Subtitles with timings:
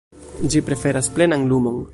[0.53, 1.83] Ĝi preferas plenan lumon.